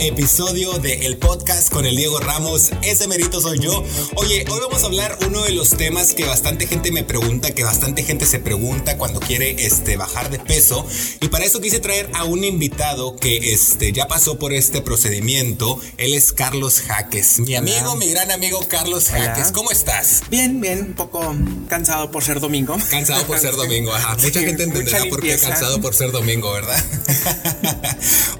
[0.00, 2.70] episodio de El Podcast con el Diego Ramos.
[2.82, 3.84] Ese merito soy yo.
[4.14, 7.64] Oye, hoy vamos a hablar uno de los temas que bastante gente me pregunta, que
[7.64, 10.86] bastante gente se pregunta cuando quiere este, bajar de peso.
[11.20, 15.80] Y para eso quise traer a un invitado que este, ya pasó por este procedimiento.
[15.96, 17.40] Él es Carlos Jaques.
[17.40, 19.50] Mi amigo, mi gran amigo Carlos Jaques.
[19.52, 20.22] ¿Cómo estás?
[20.30, 20.80] Bien, bien.
[20.80, 21.34] Un poco
[21.68, 22.76] cansado por ser domingo.
[22.90, 24.16] Cansado por ser domingo, ajá.
[24.16, 26.82] Mucha gente entenderá por qué cansado por ser domingo, ¿verdad?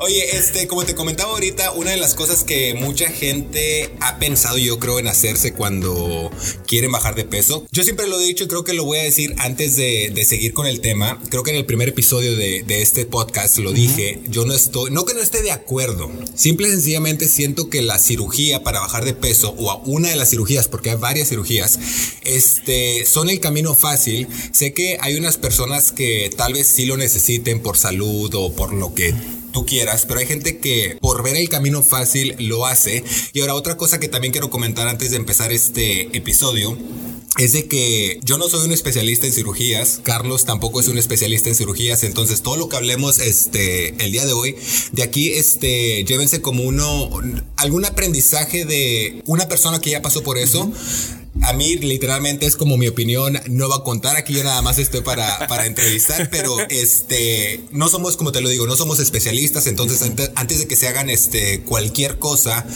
[0.01, 4.57] Oye, este, como te comentaba ahorita, una de las cosas que mucha gente ha pensado,
[4.57, 6.31] yo creo, en hacerse cuando
[6.69, 7.67] quieren bajar de peso.
[7.73, 10.53] Yo siempre lo he dicho y creo que lo voy a decir antes de, seguir
[10.53, 11.21] con el tema.
[11.31, 14.21] Creo que en el primer episodio de, este podcast lo dije.
[14.29, 16.09] Yo no estoy, no que no esté de acuerdo.
[16.37, 20.31] Simple y sencillamente siento que la cirugía para bajar de peso o una de las
[20.31, 21.79] cirugías, porque hay varias cirugías,
[22.23, 24.29] este, son el camino fácil.
[24.53, 28.73] Sé que hay unas personas que tal vez sí lo necesiten por salud o por
[28.73, 29.13] lo que
[29.65, 33.05] quieras, pero hay gente que por ver el camino fácil lo hace.
[33.33, 36.77] Y ahora otra cosa que también quiero comentar antes de empezar este episodio
[37.37, 41.49] es de que yo no soy un especialista en cirugías, Carlos tampoco es un especialista
[41.49, 44.57] en cirugías, entonces todo lo que hablemos este el día de hoy,
[44.93, 47.11] de aquí este llévense como uno
[47.57, 50.73] algún aprendizaje de una persona que ya pasó por eso
[51.43, 54.79] a mí literalmente es como mi opinión, no va a contar, aquí yo nada más
[54.79, 59.67] estoy para, para entrevistar, pero este, no somos, como te lo digo, no somos especialistas,
[59.67, 62.67] entonces antes, antes de que se hagan este, cualquier cosa,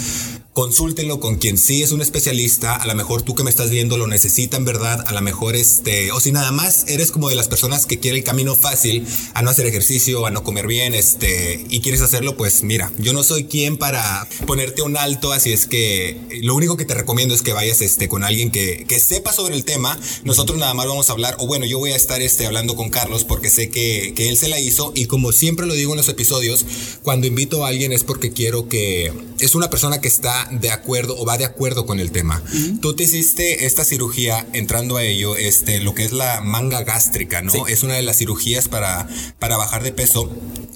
[0.53, 3.97] consúltenlo con quien sí es un especialista, a lo mejor tú que me estás viendo
[3.97, 7.36] lo necesita en verdad, a lo mejor este, o si nada más eres como de
[7.36, 10.95] las personas que quiere el camino fácil a no hacer ejercicio, a no comer bien,
[10.95, 15.53] este, y quieres hacerlo, pues mira, yo no soy quien para ponerte un alto, así
[15.53, 19.00] es que lo único que te recomiendo es que vayas este, con alguien que, que
[19.00, 21.97] sepa sobre el tema, nosotros nada más vamos a hablar, o bueno, yo voy a
[21.97, 25.33] estar este, hablando con Carlos porque sé que, que él se la hizo y como
[25.33, 26.67] siempre lo digo en los episodios,
[27.02, 31.17] cuando invito a alguien es porque quiero que es una persona que está de acuerdo
[31.19, 32.42] o va de acuerdo con el tema.
[32.80, 37.42] Tú te hiciste esta cirugía entrando a ello, este, lo que es la manga gástrica,
[37.42, 37.67] ¿no?
[37.67, 39.08] Es una de las cirugías para,
[39.39, 40.31] para bajar de peso.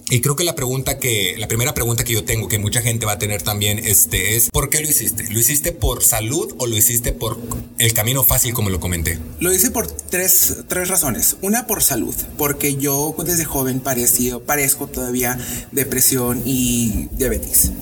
[0.09, 3.07] Y creo que la pregunta que, la primera pregunta que yo tengo, que mucha gente
[3.07, 5.29] va a tener también, este, es ¿por qué lo hiciste?
[5.31, 7.39] ¿Lo hiciste por salud o lo hiciste por
[7.79, 9.19] el camino fácil, como lo comenté?
[9.41, 11.37] Lo hice por tres, tres razones.
[11.43, 15.39] Una por salud, porque yo desde joven parecido, parezco todavía
[15.73, 17.73] depresión y diabetes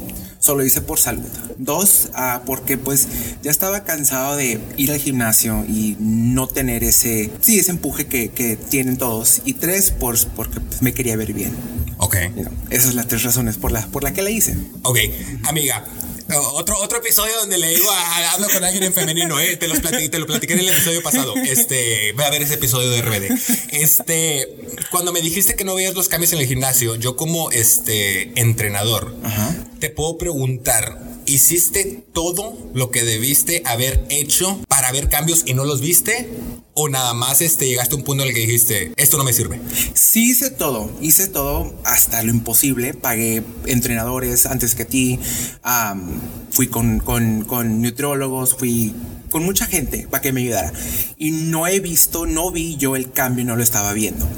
[0.44, 1.24] solo hice por salud.
[1.56, 3.08] Dos, ah, porque pues
[3.42, 8.28] ya estaba cansado de ir al gimnasio y no tener ese, sí, ese empuje que,
[8.28, 9.40] que tienen todos.
[9.46, 11.54] Y tres, por, porque pues, me quería ver bien.
[11.96, 12.16] Ok.
[12.70, 14.54] esas son las tres razones por la, por la que la hice.
[14.82, 14.98] Ok,
[15.44, 15.84] amiga,
[16.40, 19.80] otro, otro episodio donde le digo a, hablo con alguien en femenino, eh, te, los
[19.80, 21.34] te lo platiqué en el episodio pasado.
[21.36, 23.38] Este, voy a ver ese episodio de RBD.
[23.70, 24.48] Este,
[24.90, 29.14] cuando me dijiste que no veías los cambios en el gimnasio, yo como este entrenador,
[29.80, 35.64] te puedo preguntar, ¿hiciste todo lo que debiste haber hecho para ver cambios y no
[35.64, 36.28] los viste?
[36.74, 39.32] ¿O nada más este, llegaste a un punto en el que dijiste, esto no me
[39.32, 39.60] sirve?
[39.94, 42.94] Sí hice todo, hice todo hasta lo imposible.
[42.94, 45.20] Pagué entrenadores antes que ti,
[46.50, 48.92] fui con, con, con nutriólogos, fui
[49.30, 50.72] con mucha gente para que me ayudara.
[51.16, 54.28] Y no he visto, no vi yo el cambio, no lo estaba viendo.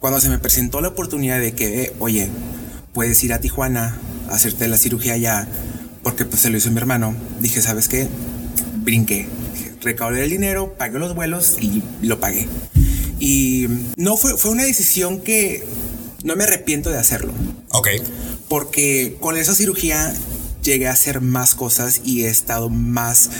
[0.00, 2.28] Cuando se me presentó la oportunidad de que, oye,
[2.92, 3.98] puedes ir a Tijuana
[4.30, 5.48] hacerte la cirugía ya,
[6.02, 8.08] porque pues se lo hizo mi hermano, dije, ¿sabes qué?
[8.76, 9.28] Brinqué
[9.82, 12.48] recaudé el dinero, pagué los vuelos y lo pagué.
[13.18, 15.64] Y no fue, fue una decisión que
[16.24, 17.32] no me arrepiento de hacerlo.
[17.70, 17.88] Ok.
[18.48, 20.12] Porque con esa cirugía
[20.62, 23.30] llegué a hacer más cosas y he estado más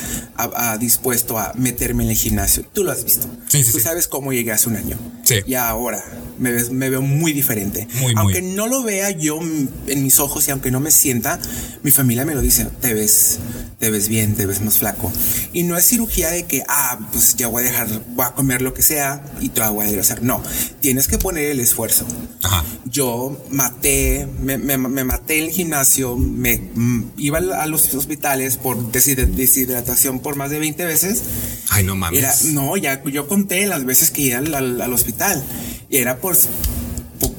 [0.79, 2.65] dispuesto a meterme en el gimnasio.
[2.73, 3.29] Tú lo has visto.
[3.49, 4.99] Sí, sí, Tú sabes cómo llegué hace un año.
[5.25, 5.37] Sí.
[5.47, 6.03] Y ahora
[6.39, 7.87] me, me veo muy diferente.
[8.01, 11.39] Muy, aunque no lo vea yo en mis ojos y aunque no me sienta,
[11.83, 13.39] mi familia me lo dice, te ves,
[13.83, 15.11] te ves bien, te ves más flaco.
[15.53, 18.63] Y no es cirugía de que, ah, pues ya voy a dejar, voy a comer
[18.63, 20.23] lo que sea y te voy a adelgazar.
[20.23, 20.41] No,
[20.79, 22.07] tienes que poner el esfuerzo.
[22.45, 22.65] Ajá.
[22.85, 26.71] Yo maté, me, me, me maté en el gimnasio, me
[27.17, 31.25] iba a los hospitales por deshidratación por más de 20 veces.
[31.71, 32.45] Ay, no mames.
[32.53, 35.43] no, ya yo conté las veces que iba al, hospital
[35.91, 36.37] y era por,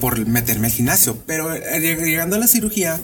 [0.01, 1.17] por, meterme al gimnasio.
[1.25, 2.99] Pero eh, llegando a la cirugía,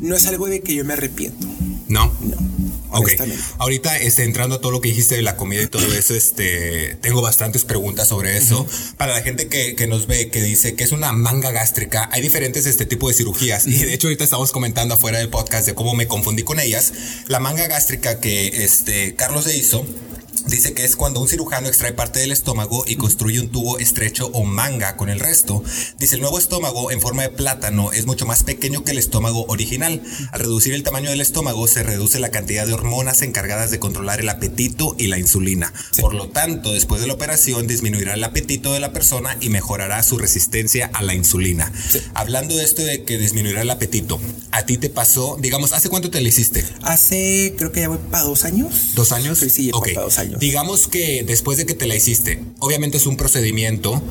[0.00, 1.46] no es algo de que yo me arrepiento.
[1.88, 2.10] No.
[2.22, 2.61] No.
[2.92, 3.10] Ok.
[3.58, 6.96] Ahorita, este, entrando a todo lo que dijiste de la comida y todo eso, este,
[7.00, 8.66] tengo bastantes preguntas sobre eso.
[8.96, 12.22] Para la gente que, que, nos ve, que dice que es una manga gástrica, hay
[12.22, 13.66] diferentes este tipo de cirugías.
[13.66, 16.92] Y de hecho, ahorita estamos comentando afuera del podcast de cómo me confundí con ellas.
[17.28, 19.86] La manga gástrica que este, Carlos se hizo
[20.46, 24.30] Dice que es cuando un cirujano extrae parte del estómago y construye un tubo estrecho
[24.32, 25.62] o manga con el resto.
[25.98, 29.44] Dice, el nuevo estómago en forma de plátano es mucho más pequeño que el estómago
[29.48, 30.02] original.
[30.32, 34.20] Al reducir el tamaño del estómago se reduce la cantidad de hormonas encargadas de controlar
[34.20, 35.72] el apetito y la insulina.
[36.00, 40.02] Por lo tanto, después de la operación disminuirá el apetito de la persona y mejorará
[40.02, 41.72] su resistencia a la insulina.
[42.14, 44.20] Hablando de esto de que disminuirá el apetito,
[44.50, 46.64] ¿a ti te pasó, digamos, hace cuánto te lo hiciste?
[46.82, 48.94] Hace, creo que ya voy para dos años.
[48.94, 49.38] ¿Dos años?
[49.38, 50.21] Sí, sí, ya para dos años.
[50.38, 54.02] Digamos que después de que te la hiciste, obviamente es un procedimiento.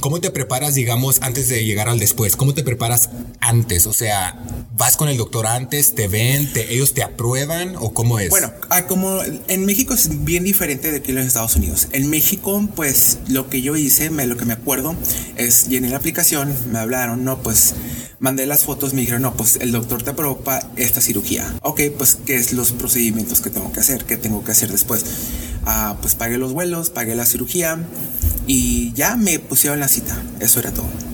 [0.00, 2.36] ¿Cómo te preparas, digamos, antes de llegar al después?
[2.36, 3.10] ¿Cómo te preparas
[3.40, 3.86] antes?
[3.86, 4.38] O sea,
[4.76, 5.94] ¿vas con el doctor antes?
[5.94, 6.52] ¿Te ven?
[6.52, 7.76] Te, ¿Ellos te aprueban?
[7.76, 8.30] ¿O cómo es?
[8.30, 11.88] Bueno, ah, como en México es bien diferente de aquí en los Estados Unidos.
[11.92, 14.94] En México, pues lo que yo hice, me, lo que me acuerdo,
[15.36, 17.74] es llené la aplicación, me hablaron, no, pues
[18.20, 20.42] mandé las fotos, me dijeron, no, pues el doctor te aprobó
[20.76, 21.54] esta cirugía.
[21.62, 25.04] Ok, pues qué es los procedimientos que tengo que hacer, qué tengo que hacer después.
[25.64, 27.78] Ah, pues pagué los vuelos, pagué la cirugía
[28.46, 30.20] y ya me pusieron la cita.
[30.40, 31.07] Eso era todo.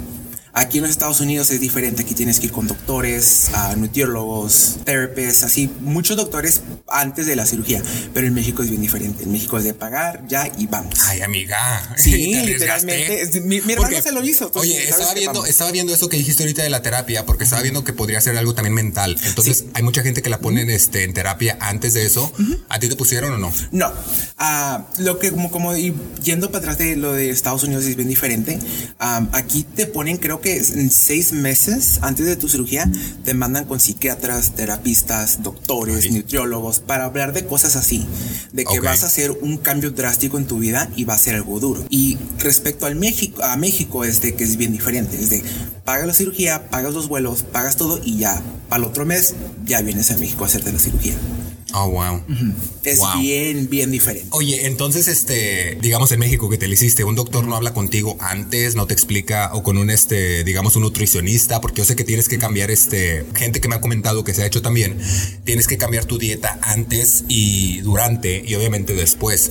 [0.54, 2.02] Aquí en los Estados Unidos es diferente.
[2.02, 7.44] Aquí tienes que ir con doctores, a nutriólogos, therapists, así, muchos doctores antes de la
[7.46, 7.82] cirugía.
[8.12, 9.24] Pero en México es bien diferente.
[9.24, 10.94] En México es de pagar ya y vamos.
[11.06, 11.56] Ay, amiga.
[11.96, 13.40] Sí, literalmente.
[13.40, 14.46] Mi, mi hermano se lo hizo.
[14.46, 17.62] entonces, Oye, estaba viendo, estaba viendo eso que dijiste ahorita de la terapia, porque estaba
[17.62, 19.16] viendo que podría ser algo también mental.
[19.24, 22.32] Entonces, hay mucha gente que la ponen este, en terapia antes de eso.
[22.68, 23.52] ¿A ti te pusieron o no?
[23.72, 23.92] No,
[24.38, 27.96] Ah, lo que como, como y yendo para atrás de lo de Estados Unidos es
[27.96, 28.58] bien diferente.
[28.98, 32.90] Am, aquí te ponen, creo que en seis meses antes de tu cirugía,
[33.24, 38.06] te mandan con psiquiatras, terapistas, doctores, nutriólogos para hablar de cosas así,
[38.52, 41.36] de que vas a hacer un cambio drástico en tu vida y va a ser
[41.36, 41.86] algo duro.
[41.88, 45.42] Y respecto al México, a México es de que es bien diferente, es de
[45.84, 49.80] pagas la cirugía, pagas los vuelos, pagas todo y ya para el otro mes ya
[49.80, 51.14] vienes a México a hacerte la cirugía.
[51.76, 52.22] Oh, wow.
[52.84, 53.20] Es Wow.
[53.20, 54.28] bien, bien diferente.
[54.30, 58.16] Oye, entonces, este, digamos en México que te lo hiciste, un doctor no habla contigo
[58.20, 62.04] antes, no te explica, o con un, este, digamos, un nutricionista, porque yo sé que
[62.04, 64.98] tienes que cambiar, este, gente que me ha comentado que se ha hecho también,
[65.44, 69.50] tienes que cambiar tu dieta antes y durante, y obviamente después.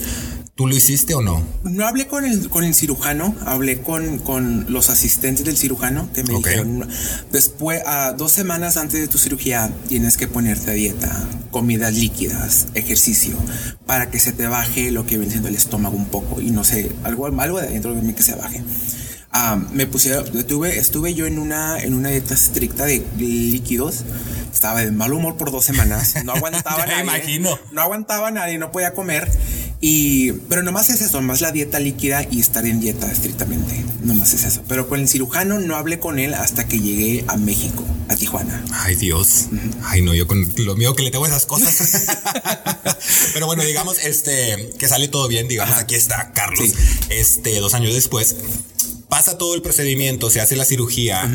[0.55, 1.41] ¿Tú lo hiciste o no?
[1.63, 6.23] No hablé con el, con el cirujano, hablé con, con los asistentes del cirujano que
[6.23, 6.87] me dijeron,
[7.31, 12.67] después, a dos semanas antes de tu cirugía, tienes que ponerte a dieta, comidas líquidas,
[12.75, 13.35] ejercicio,
[13.87, 16.63] para que se te baje lo que viene siendo el estómago un poco y no
[16.63, 18.61] sé, algo, algo de adentro de mí que se baje.
[19.35, 24.03] Ah, me pusieron, estuve, estuve yo en una, en una dieta estricta de líquidos.
[24.53, 26.23] Estaba de mal humor por dos semanas.
[26.23, 27.01] No aguantaba nadie.
[27.01, 27.57] imagino.
[27.71, 29.31] No aguantaba nadie, no podía comer.
[29.85, 33.83] Y, pero nomás es eso, nomás la dieta líquida y estar en dieta estrictamente.
[34.01, 34.63] Nomás es eso.
[34.69, 38.63] Pero con el cirujano no hablé con él hasta que llegué a México, a Tijuana.
[38.71, 39.47] Ay, Dios.
[39.83, 42.15] Ay, no, yo con lo mío que le tengo esas cosas.
[43.33, 46.69] Pero bueno, digamos, este, que sale todo bien, digamos, aquí está Carlos.
[46.69, 46.75] Sí.
[47.09, 48.37] Este, dos años después,
[49.09, 51.29] pasa todo el procedimiento, se hace la cirugía.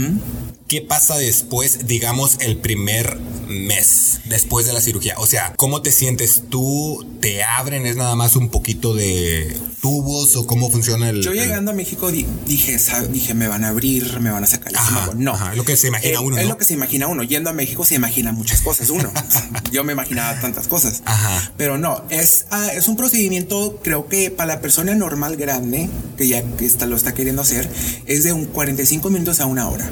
[0.68, 3.16] ¿Qué pasa después, digamos, el primer
[3.48, 5.14] mes después de la cirugía?
[5.16, 7.06] O sea, ¿cómo te sientes tú?
[7.22, 7.86] ¿Te abren?
[7.86, 11.22] ¿Es nada más un poquito de tubos o cómo funciona el...
[11.22, 12.76] Yo el- llegando a México di- dije,
[13.10, 15.14] dije, me van a abrir, me van a sacar el Ajá, estómago.
[15.18, 15.32] No.
[15.32, 16.50] ajá, es lo que se imagina Eh, uno, Es ¿no?
[16.50, 17.22] lo que se imagina uno.
[17.22, 19.10] Yendo a México se imagina muchas cosas uno.
[19.72, 21.00] Yo me imaginaba tantas cosas.
[21.06, 21.50] Ajá.
[21.56, 26.28] Pero no, es, ah, es un procedimiento, creo que para la persona normal grande, que
[26.28, 27.70] ya está, lo está queriendo hacer,
[28.04, 29.88] es de un 45 minutos a una hora.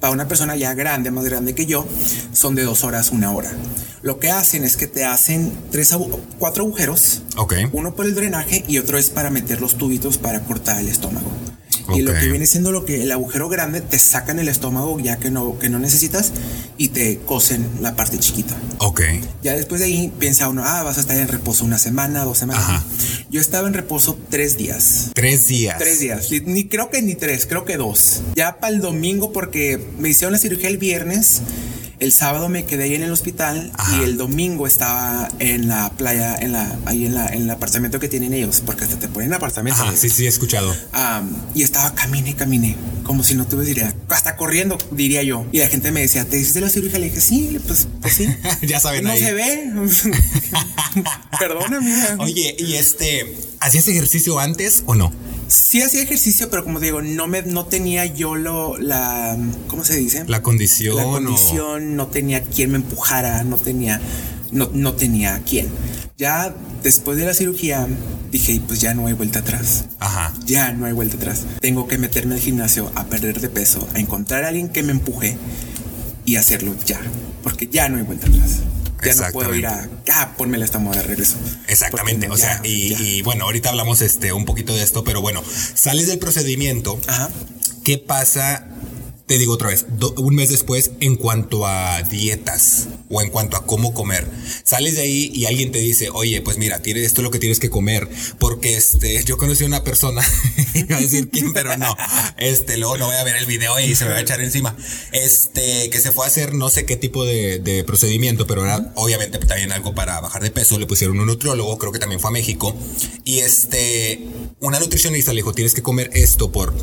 [0.00, 1.86] Para una persona ya grande, más grande que yo,
[2.32, 3.52] son de dos horas, una hora.
[4.02, 5.94] Lo que hacen es que te hacen tres,
[6.38, 7.54] cuatro agujeros, Ok.
[7.72, 11.30] uno por el drenaje y otro es para meter los tubitos para cortar el estómago.
[11.94, 15.16] Y lo que viene siendo lo que el agujero grande te sacan el estómago ya
[15.18, 16.30] que no, que no necesitas
[16.78, 18.54] y te cosen la parte chiquita.
[18.78, 19.00] Ok.
[19.42, 22.38] Ya después de ahí piensa uno, ah, vas a estar en reposo una semana, dos
[22.38, 22.62] semanas.
[22.62, 22.84] Ajá.
[23.30, 25.10] Yo estaba en reposo tres días.
[25.14, 25.78] Tres días.
[25.78, 28.22] Tres días, Ni- creo que ni tres, creo que dos.
[28.34, 31.40] Ya para el domingo, porque me hicieron la cirugía el viernes,
[32.00, 33.98] el sábado me quedé ahí en el hospital Ajá.
[33.98, 38.00] y el domingo estaba en la playa, en la, ahí en la, en el apartamento
[38.00, 39.80] que tienen ellos, porque hasta te ponen apartamento.
[39.80, 40.74] Ajá, sí, sí, he escuchado.
[41.54, 45.46] Y estaba camine, camine, como si no tuviera hasta corriendo, diría yo.
[45.52, 46.98] Y la gente me decía, ¿te hiciste la cirugía?
[46.98, 48.26] Le dije, sí, pues, pues sí.
[48.66, 49.20] Ya saben no ahí.
[49.20, 49.70] se ve.
[51.38, 51.94] Perdóname.
[52.18, 55.12] Oye, y este, ¿hacías ejercicio antes o no?
[55.48, 59.36] Sí hacía ejercicio, pero como digo, no me, no tenía yo lo, la,
[59.66, 60.24] ¿cómo se dice?
[60.28, 60.96] La condición.
[60.96, 64.00] La o- condición, no tenía quien me empujara, no tenía,
[64.52, 65.68] no, no tenía quién.
[66.16, 67.86] Ya después de la cirugía
[68.30, 69.86] dije, pues ya no hay vuelta atrás.
[69.98, 70.32] Ajá.
[70.44, 71.42] Ya no hay vuelta atrás.
[71.60, 74.92] Tengo que meterme al gimnasio a perder de peso, a encontrar a alguien que me
[74.92, 75.36] empuje
[76.24, 77.00] y hacerlo ya,
[77.42, 78.60] porque ya no hay vuelta atrás.
[79.02, 81.36] Ya no puedo ir a, ah, ponme el estómago de regreso.
[81.68, 85.42] Exactamente, o sea, y, y, bueno, ahorita hablamos este, un poquito de esto, pero bueno,
[85.74, 87.00] sales del procedimiento.
[87.06, 87.30] Ajá.
[87.82, 88.66] ¿Qué pasa
[89.30, 93.64] te digo otra vez, un mes después en cuanto a dietas o en cuanto a
[93.64, 94.26] cómo comer.
[94.64, 97.38] Sales de ahí y alguien te dice, oye, pues mira, tienes esto es lo que
[97.38, 98.08] tienes que comer.
[98.40, 100.20] Porque este, yo conocí a una persona,
[100.74, 101.96] iba a decir quién, pero no.
[102.38, 104.76] Este, luego no voy a ver el video y se me va a echar encima.
[105.12, 109.38] Este, que se fue a hacer no sé qué tipo de, procedimiento, pero era obviamente
[109.38, 110.76] también algo para bajar de peso.
[110.76, 112.76] Le pusieron un nutriólogo, creo que también fue a México.
[113.22, 114.26] Y este,
[114.58, 116.74] una nutricionista le dijo, tienes que comer esto por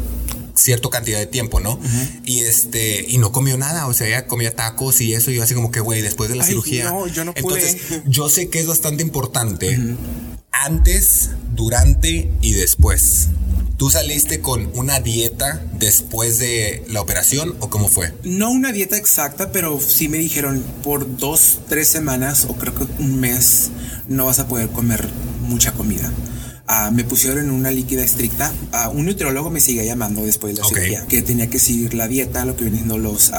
[0.57, 1.79] cierta cantidad de tiempo, ¿no?
[2.25, 5.43] Y este, y no comió nada, o sea, ella comía tacos y eso, y yo
[5.43, 6.89] así como que, güey, después de la cirugía.
[6.91, 7.59] No, yo no pude.
[7.59, 9.79] Entonces, yo sé que es bastante importante
[10.51, 13.29] antes, durante y después.
[13.77, 18.11] ¿Tú saliste con una dieta después de la operación o cómo fue?
[18.23, 22.85] No una dieta exacta, pero sí me dijeron por dos, tres semanas o creo que
[22.97, 23.69] un mes
[24.07, 25.07] no vas a poder comer
[25.41, 26.11] mucha comida.
[26.67, 28.53] Ah, me pusieron en una líquida estricta.
[28.73, 32.07] Uh, un nutriólogo me sigue llamando después de la cirugía, que tenía que seguir la
[32.07, 33.31] dieta, lo que viene siendo los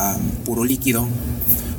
[0.45, 1.07] puro líquido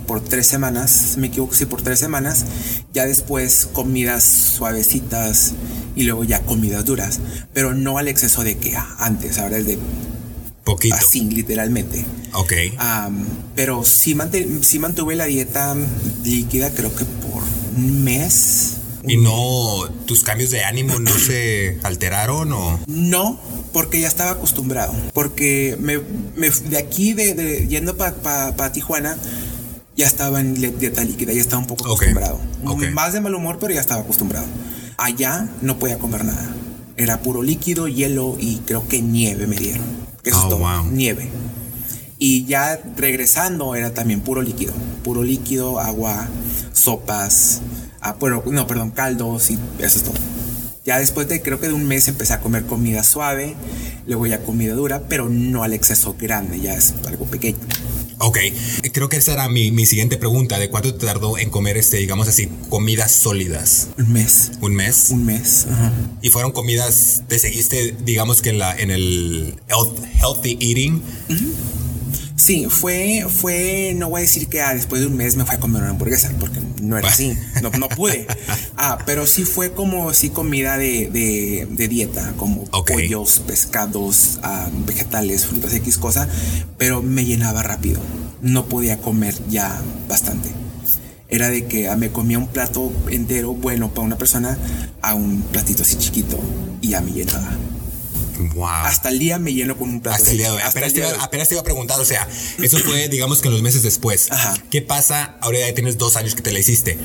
[0.09, 2.45] por tres semanas, me equivoco, sí, por tres semanas.
[2.93, 5.53] Ya después comidas suavecitas
[5.95, 7.19] y luego ya comidas duras,
[7.53, 9.77] pero no al exceso de que antes, ahora es de
[10.63, 10.95] Poquito.
[10.95, 12.05] Así, literalmente.
[12.33, 12.53] Ok.
[13.55, 14.17] pero sí,
[14.61, 15.75] sí mantuve la dieta
[16.23, 17.43] líquida, creo que por
[17.77, 18.78] un mes
[19.09, 22.79] ¿Y no, tus cambios de ánimo no se alteraron o?
[22.85, 23.39] No,
[23.73, 24.93] porque ya estaba acostumbrado.
[25.15, 25.97] Porque me,
[26.49, 29.17] de aquí, de, yendo para Tijuana,
[29.95, 32.39] ya estaba en dieta líquida, ya estaba un poco acostumbrado.
[32.93, 34.45] Más de mal humor, pero ya estaba acostumbrado.
[34.97, 36.55] Allá no podía comer nada.
[36.95, 39.85] Era puro líquido, hielo y creo que nieve me dieron.
[40.23, 40.83] Eso es oh, todo.
[40.83, 41.29] Nieve.
[42.19, 44.73] Y ya regresando era también puro líquido.
[45.03, 46.27] Puro líquido, agua,
[46.73, 47.61] sopas,
[48.01, 50.15] Ah, bueno, no, perdón, caldos y eso es todo.
[50.85, 53.55] Ya después de creo que de un mes empecé a comer comida suave,
[54.07, 57.59] luego ya comida dura, pero no al exceso grande, ya es algo pequeño.
[58.21, 58.37] Ok,
[58.91, 61.97] creo que esa era mi, mi, siguiente pregunta, ¿de cuánto te tardó en comer, este,
[61.97, 63.87] digamos así, comidas sólidas?
[63.97, 64.51] Un mes.
[64.59, 65.09] ¿Un mes?
[65.11, 65.67] Un mes.
[66.21, 71.01] ¿Y fueron comidas, te seguiste, digamos que en, la, en el healthy eating?
[72.49, 75.53] Sí, fue, fue, no voy a decir que ah, después de un mes me fui
[75.53, 78.25] a comer una hamburguesa, porque no era así, no, no pude.
[78.75, 85.45] Ah, pero sí fue como sí comida de, de, dieta, como pollos, pescados, ah, vegetales,
[85.45, 86.27] frutas, X cosa,
[86.79, 88.01] pero me llenaba rápido.
[88.41, 90.49] No podía comer ya bastante.
[91.27, 94.57] Era de que ah, me comía un plato entero bueno para una persona
[95.03, 96.39] a un platito así chiquito
[96.81, 97.51] y ya me llenaba.
[98.85, 100.17] Hasta el día me lleno con un plato.
[100.17, 100.61] Hasta el día de hoy.
[100.63, 100.99] Apenas, te
[101.53, 102.27] iba, a preguntar, o sea,
[102.61, 104.31] eso fue, digamos que en los meses después.
[104.31, 104.55] Ajá.
[104.69, 105.35] ¿Qué pasa?
[105.41, 106.97] Ahora ya tienes dos años que te la hiciste.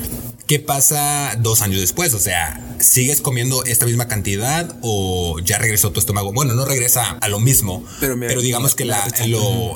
[0.47, 2.13] ¿Qué pasa dos años después?
[2.13, 6.33] O sea, ¿sigues comiendo esta misma cantidad o ya regresó tu estómago?
[6.33, 9.07] Bueno, no regresa a lo mismo, pero, digamos que la,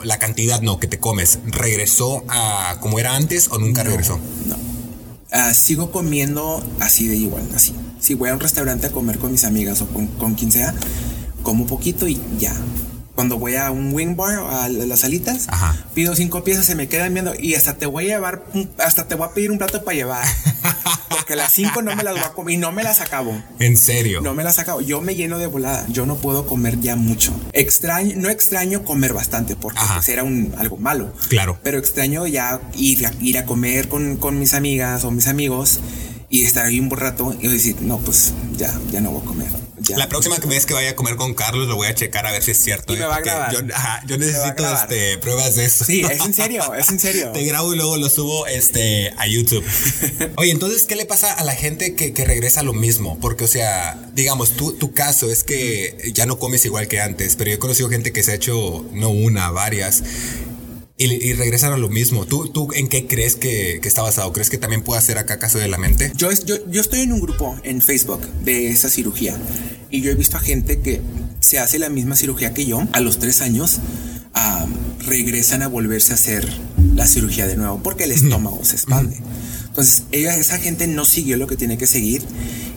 [0.04, 4.20] la cantidad no que te comes, ¿regresó a como era antes o nunca regresó?
[4.46, 4.58] No.
[5.32, 7.76] Ah, sigo comiendo así de igual, así.
[8.00, 10.74] Si voy a un restaurante a comer con mis amigas o con, con quien sea,
[11.44, 12.54] como poquito y ya.
[13.16, 15.48] Cuando voy a un wing bar, a las salitas,
[15.94, 18.46] pido cinco piezas, se me quedan viendo y hasta te voy a llevar,
[18.78, 20.26] hasta te voy a pedir un plato para llevar.
[21.10, 23.44] Porque las cinco no me las voy a comer y no me las acabo.
[23.60, 24.22] ¿En serio?
[24.22, 24.80] No me las acabo.
[24.80, 25.86] Yo me lleno de volada.
[25.90, 27.34] Yo no puedo comer ya mucho.
[27.52, 31.12] Extraño, no extraño comer bastante porque pues, era un, algo malo.
[31.28, 31.60] Claro.
[31.62, 35.82] Pero extraño ya ir a, ir a comer con, con mis amigas o mis amigos
[36.30, 39.26] y estar ahí un buen rato y decir, no, pues ya, ya no voy a
[39.26, 39.69] comer.
[39.96, 42.44] La próxima vez que vaya a comer con Carlos lo voy a checar a ver
[42.44, 42.94] si es cierto.
[42.94, 43.54] Y me va a grabar.
[44.06, 45.86] Yo, necesito este, pruebas de eso.
[45.86, 47.32] Sí, es en serio, es en serio.
[47.32, 49.66] Te grabo y luego lo subo este, a YouTube.
[50.38, 53.18] Oye, entonces, ¿qué le pasa a la gente que, que regresa a lo mismo?
[53.20, 57.36] Porque, o sea, digamos, tú, tu caso es que ya no comes igual que antes,
[57.36, 60.04] pero yo he conocido gente que se ha hecho no una, varias
[61.00, 62.26] y, regresan a lo mismo.
[62.26, 64.34] ¿Tú, ¿Tú en qué crees que, que, está basado?
[64.34, 66.12] ¿Crees que también puede hacer acá caso de la mente?
[66.16, 69.38] Yo, yo, yo estoy en un grupo en Facebook de esa cirugía
[69.90, 71.02] y yo he visto a gente que
[71.40, 73.80] se hace la misma cirugía que yo a los tres años.
[75.08, 76.48] regresan a volverse a hacer
[76.94, 79.18] la cirugía de nuevo porque el estómago se expande.
[79.68, 82.22] Entonces, ella, esa gente no siguió lo que tiene que seguir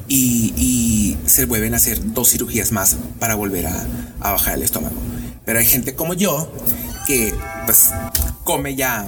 [0.06, 3.86] y, y se vuelven a hacer dos cirugías más para volver a,
[4.20, 4.94] a bajar el estómago.
[5.44, 6.52] Pero hay gente como yo
[7.06, 7.34] que
[7.66, 7.90] pues
[8.44, 9.06] come ya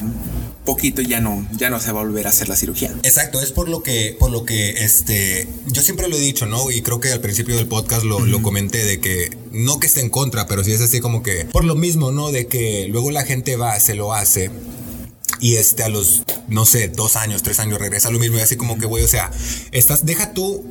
[0.65, 2.95] poquito y ya no, ya no se va a volver a hacer la cirugía.
[3.03, 6.71] Exacto, es por lo que, por lo que este, yo siempre lo he dicho, ¿no?
[6.71, 10.01] Y creo que al principio del podcast lo, lo comenté de que no que esté
[10.01, 12.31] en contra, pero sí es así como que por lo mismo, ¿no?
[12.31, 14.51] De que luego la gente va, se lo hace
[15.41, 18.57] y este a los, no sé, dos años, tres años regresa lo mismo y así
[18.57, 19.31] como que, güey, o sea,
[19.73, 20.65] estás, deja tú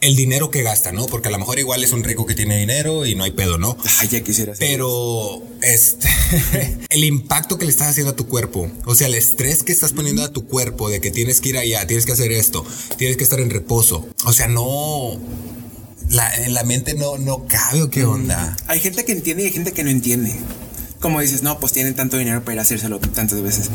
[0.00, 1.06] el dinero que gasta, ¿no?
[1.06, 3.58] Porque a lo mejor igual es un rico que tiene dinero y no hay pedo,
[3.58, 3.76] ¿no?
[3.98, 6.08] Ay, ya quisiera Pero este
[6.88, 9.92] el impacto que le estás haciendo a tu cuerpo, o sea, el estrés que estás
[9.92, 12.64] poniendo a tu cuerpo de que tienes que ir allá, tienes que hacer esto,
[12.96, 14.08] tienes que estar en reposo.
[14.24, 15.20] O sea, no
[16.08, 18.56] la, en la mente no, no cabe o qué onda.
[18.66, 20.34] Hay gente que entiende y hay gente que no entiende
[21.00, 23.70] como dices, no, pues tienen tanto dinero para ir a hacérselo tantas veces.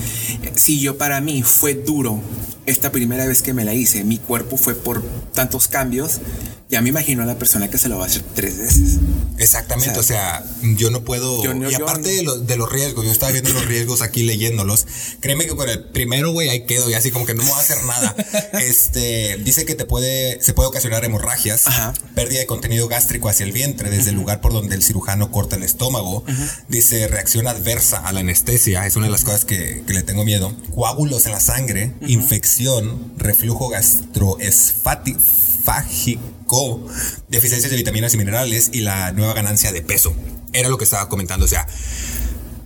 [0.56, 2.22] Si yo para mí fue duro
[2.66, 5.04] esta primera vez que me la hice, mi cuerpo fue por
[5.34, 6.22] tantos cambios
[6.68, 8.98] ya me imagino a la persona que se lo va a hacer tres veces.
[9.38, 11.44] Exactamente, o sea, yo no puedo...
[11.70, 14.88] y aparte de, de, los riesgos, yo estaba viendo los riesgos aquí leyéndolos.
[15.20, 17.58] Créeme que con el primero, güey, ahí quedo y así como que no me va
[17.58, 18.16] a hacer nada.
[18.54, 21.66] este, dice que te puede, se puede ocasionar hemorragias,
[22.16, 25.58] pérdida de contenido gástrico hacia el vientre, desde el lugar por donde el cirujano corta
[25.58, 26.24] el estómago.
[26.68, 30.26] Dice reacción adversa a la anestesia, es una de las cosas que, que le tengo
[30.26, 30.52] miedo.
[30.74, 35.22] Coágulos en la sangre, infección, reflujo gastroesfático
[35.66, 36.88] fágico,
[37.28, 40.16] deficiencias de vitaminas y minerales y la nueva ganancia de peso.
[40.54, 41.46] Era lo que estaba comentando.
[41.46, 41.68] O sea,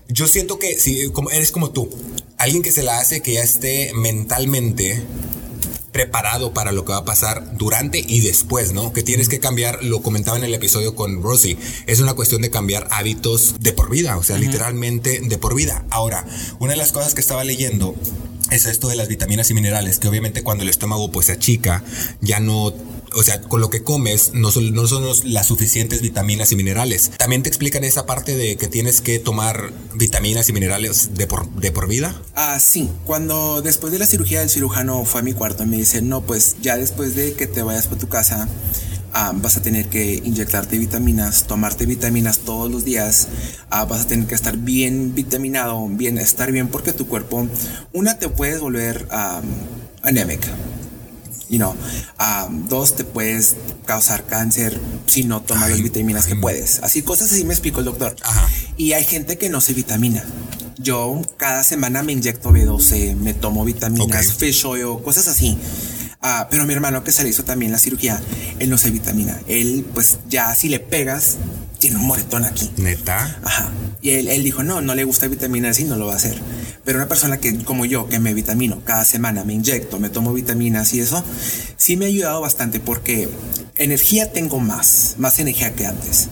[0.09, 1.89] yo siento que si como, eres como tú,
[2.37, 5.01] alguien que se la hace que ya esté mentalmente
[5.91, 8.93] preparado para lo que va a pasar durante y después, ¿no?
[8.93, 12.49] Que tienes que cambiar, lo comentaba en el episodio con Rosie, es una cuestión de
[12.49, 15.85] cambiar hábitos de por vida, o sea, literalmente de por vida.
[15.89, 16.25] Ahora,
[16.59, 17.95] una de las cosas que estaba leyendo
[18.51, 21.83] es esto de las vitaminas y minerales, que obviamente cuando el estómago pues se achica,
[22.21, 22.73] ya no
[23.15, 27.11] o sea, con lo que comes no son, no son las suficientes vitaminas y minerales.
[27.17, 31.49] También te explican esa parte de que tienes que tomar vitaminas y minerales de por,
[31.49, 32.21] de por vida.
[32.35, 32.89] Ah, sí.
[33.05, 36.21] Cuando después de la cirugía el cirujano fue a mi cuarto y me dice, no,
[36.21, 38.47] pues ya después de que te vayas para tu casa,
[39.13, 43.27] Ah, vas a tener que inyectarte vitaminas, tomarte vitaminas todos los días,
[43.69, 47.47] ah, vas a tener que estar bien vitaminado, bien, estar bien porque tu cuerpo,
[47.93, 49.49] una te puedes volver um,
[50.03, 50.49] anémica.
[51.49, 51.75] You know,
[52.69, 56.79] dos, te puedes causar cáncer si no tomas las vitaminas que puedes.
[56.83, 58.15] Así, cosas así me explicó el doctor.
[58.77, 60.23] Y hay gente que no se vitamina.
[60.77, 65.57] Yo cada semana me inyecto B12, me tomo vitaminas, fish oil, cosas así.
[66.21, 68.21] Ah, pero mi hermano que se le hizo también la cirugía,
[68.59, 69.39] él no se vitamina.
[69.47, 71.37] Él, pues ya si le pegas,
[71.79, 72.69] tiene un moretón aquí.
[72.77, 73.39] Neta.
[73.43, 73.69] Ajá.
[74.01, 76.37] Y él, él dijo, no, no le gusta vitaminar así, no lo va a hacer.
[76.83, 80.33] Pero una persona que, como yo, que me vitamino cada semana, me inyecto, me tomo
[80.33, 81.23] vitaminas y eso,
[81.77, 83.29] sí me ha ayudado bastante porque
[83.75, 86.29] energía tengo más, más energía que antes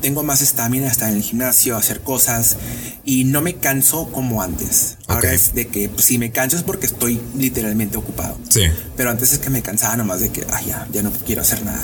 [0.00, 2.56] tengo más estamina, estar en el gimnasio, hacer cosas
[3.04, 4.98] y no me canso como antes.
[5.06, 8.38] Ahora es de que si me canso es porque estoy literalmente ocupado.
[8.48, 8.62] Sí.
[8.96, 11.64] Pero antes es que me cansaba nomás de que, ay, ya, ya no quiero hacer
[11.64, 11.82] nada.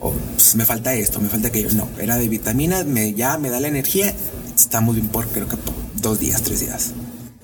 [0.00, 1.70] O pues, me falta esto, me falta aquello.
[1.74, 4.12] No, era de vitaminas, me, ya me da la energía.
[4.56, 5.56] Estamos bien por creo que
[6.00, 6.92] dos días, tres días.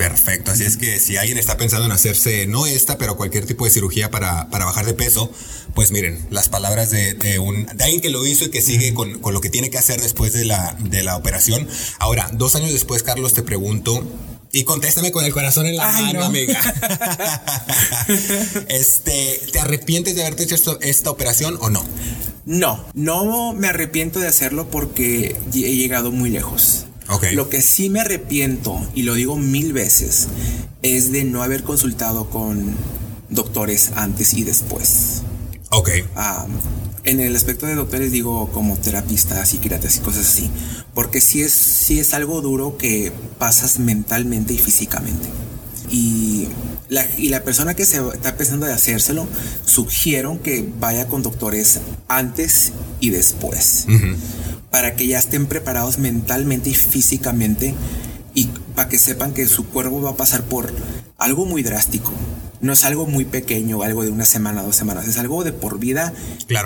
[0.00, 3.66] Perfecto, así es que si alguien está pensando en hacerse, no esta, pero cualquier tipo
[3.66, 5.30] de cirugía para, para bajar de peso,
[5.74, 9.18] pues miren, las palabras de, un, de alguien que lo hizo y que sigue con,
[9.18, 11.68] con, lo que tiene que hacer después de la, de la operación.
[11.98, 14.02] Ahora, dos años después, Carlos, te pregunto,
[14.52, 16.58] y contéstame con el corazón en la mano, amiga.
[18.68, 21.84] este, ¿te arrepientes de haberte hecho esta operación o no?
[22.46, 26.86] No, no me arrepiento de hacerlo porque he llegado muy lejos.
[27.32, 30.28] Lo que sí me arrepiento, y lo digo mil veces,
[30.82, 32.74] es de no haber consultado con
[33.28, 35.22] doctores antes y después.
[35.70, 35.90] Ok.
[37.04, 40.50] en el aspecto de doctores digo como terapista, psiquiatras y cosas así,
[40.94, 45.28] porque sí es, sí es algo duro que pasas mentalmente y físicamente.
[45.90, 46.46] Y
[46.88, 49.26] la, y la persona que se está pensando de hacérselo,
[49.64, 53.86] sugiero que vaya con doctores antes y después
[54.70, 57.74] para que ya estén preparados mentalmente y físicamente
[58.34, 60.72] y para que sepan que su cuerpo va a pasar por
[61.18, 62.12] algo muy drástico.
[62.60, 65.78] No es algo muy pequeño, algo de una semana, dos semanas, es algo de por
[65.78, 66.12] vida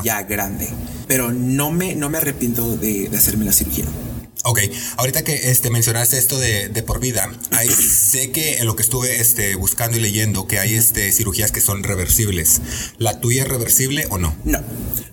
[0.02, 0.68] ya grande.
[1.06, 3.84] Pero no me, no me arrepiento de, de hacerme la cirugía.
[4.46, 4.60] Ok,
[4.98, 8.82] ahorita que este, mencionaste esto de, de por vida, hay, sé que en lo que
[8.82, 12.60] estuve este, buscando y leyendo que hay este, cirugías que son reversibles.
[12.98, 14.36] ¿La tuya es reversible o no?
[14.44, 14.60] No,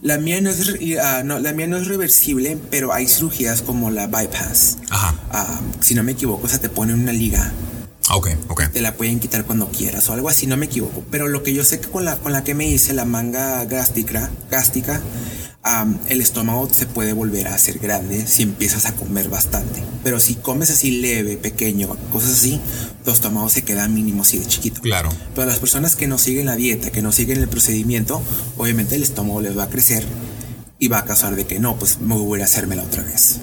[0.02, 3.90] la mía no es, uh, no, la mía no es reversible, pero hay cirugías como
[3.90, 4.80] la bypass.
[4.90, 5.16] Ajá.
[5.32, 7.54] Uh, si no me equivoco, o sea, te ponen una liga.
[8.10, 8.64] Ok, ok.
[8.74, 11.06] Te la pueden quitar cuando quieras o algo así, no me equivoco.
[11.10, 13.64] Pero lo que yo sé que con la, con la que me hice, la manga
[13.64, 15.02] gástrica, gástrica
[16.10, 19.84] el estómago se puede volver a hacer grande si empiezas a comer bastante.
[20.04, 22.60] Pero si comes así leve, pequeño, cosas así,
[23.06, 24.82] tu estómago se queda mínimo así de chiquito.
[24.82, 25.10] Claro.
[25.36, 28.22] Pero las personas que no siguen la dieta, que no siguen el procedimiento,
[28.58, 30.04] obviamente el estómago les va a crecer
[30.80, 33.40] y va a causar de que no, pues me voy a hacérmela otra vez.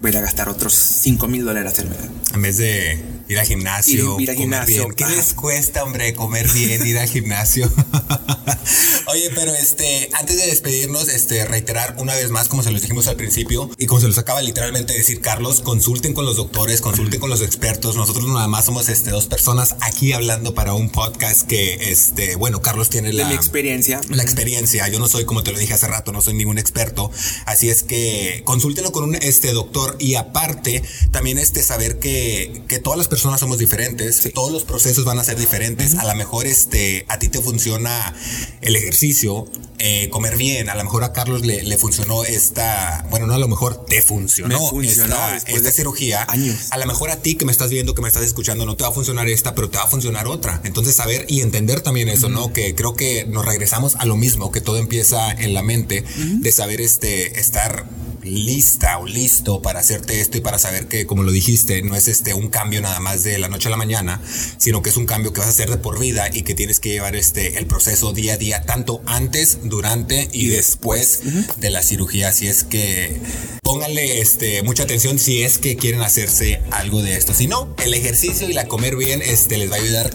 [0.00, 2.08] Voy a gastar otros 5 mil dólares a hacérmela.
[2.32, 4.18] En vez de Ir al gimnasio.
[4.18, 4.88] Ir, al gimnasio.
[4.88, 7.70] ¿Qué les cuesta, hombre, comer bien, ir al gimnasio?
[9.06, 13.06] Oye, pero este, antes de despedirnos, este, reiterar una vez más, como se los dijimos
[13.06, 16.80] al principio, y como se los acaba literalmente de decir Carlos, consulten con los doctores,
[16.80, 17.94] consulten con los expertos.
[17.94, 22.62] Nosotros nada más somos este, dos personas aquí hablando para un podcast que, este, bueno,
[22.62, 23.32] Carlos tiene la...
[23.32, 24.00] experiencia.
[24.08, 24.88] La experiencia.
[24.88, 27.12] Yo no soy, como te lo dije hace rato, no soy ningún experto.
[27.46, 32.80] Así es que consúltenlo con un este, doctor y aparte, también este, saber que, que
[32.80, 35.94] todas las personas somos diferentes, todos los procesos van a ser diferentes.
[35.94, 38.14] A lo mejor este, a ti te funciona
[38.60, 39.46] el ejercicio,
[39.78, 40.68] eh, comer bien.
[40.68, 44.02] A lo mejor a Carlos le, le, funcionó esta, bueno, no a lo mejor te
[44.02, 46.24] funcionó, funcionó esta, esta cirugía.
[46.28, 46.68] Años.
[46.70, 48.84] A lo mejor a ti que me estás viendo, que me estás escuchando, no te
[48.84, 50.60] va a funcionar esta, pero te va a funcionar otra.
[50.64, 52.52] Entonces saber y entender también eso, ¿no?
[52.52, 56.52] Que creo que nos regresamos a lo mismo, que todo empieza en la mente, de
[56.52, 57.86] saber este, estar
[58.22, 62.08] lista o listo para hacerte esto y para saber que, como lo dijiste, no es
[62.08, 64.20] este un cambio nada más de la noche a la mañana,
[64.58, 66.80] sino que es un cambio que vas a hacer de por vida y que tienes
[66.80, 71.22] que llevar este el proceso día a día, tanto antes, durante y, después
[71.56, 72.28] de la cirugía.
[72.28, 73.20] Así es que
[73.62, 77.34] pónganle este mucha atención si es que quieren hacerse algo de esto.
[77.34, 80.10] Si no, el ejercicio y la comer bien este les va a ayudar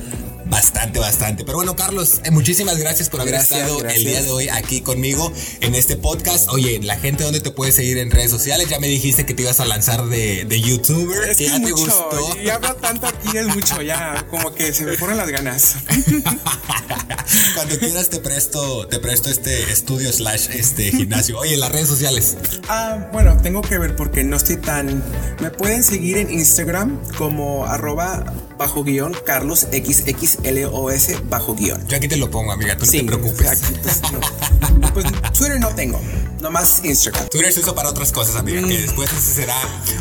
[0.46, 1.44] Bastante, bastante.
[1.44, 5.32] Pero bueno, Carlos, eh, muchísimas gracias por haber estado el día de hoy aquí conmigo
[5.62, 6.50] en este podcast.
[6.50, 8.70] Oye, la gente, ¿dónde te puede seguir en redes sociales?
[8.70, 11.30] Ya me dijiste que te ibas a lanzar de, de youtuber.
[11.30, 12.38] Es que ya te gustó.
[12.44, 15.78] Y hablo tanto aquí, es mucho, ya como que se me fueron las ganas.
[17.56, 21.40] Cuando quieras te presto, te presto este estudio slash este gimnasio.
[21.40, 22.38] Oye, las redes sociales.
[22.70, 25.04] Ah, bueno, tengo que ver porque no estoy tan.
[25.42, 31.88] Me pueden seguir en Instagram como arroba bajo guion Carlos XXLOS bajo guion.
[31.88, 33.48] Yo aquí te lo pongo, amiga, tú no te preocupes.
[33.48, 34.02] Aquí, pues,
[34.94, 35.06] pues,
[35.38, 36.00] Twitter no tengo,
[36.40, 37.28] nomás Instagram.
[37.30, 38.82] Twitter se usa para otras cosas, amiga, que mm.
[38.82, 39.56] después ese será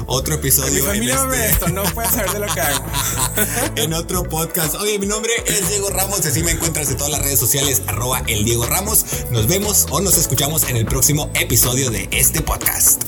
[0.06, 0.84] otro episodio.
[0.84, 1.50] Mi familia en este...
[1.50, 2.84] esto, no puedes saber de lo que hago.
[3.76, 4.74] en otro podcast.
[4.76, 8.22] Oye, mi nombre es Diego Ramos, así me encuentras en todas las redes sociales, arroba
[8.26, 9.04] el Diego Ramos.
[9.30, 13.02] Nos vemos o nos escuchamos en el próximo episodio de este podcast.